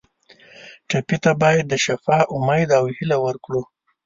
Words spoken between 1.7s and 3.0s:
شفا امید او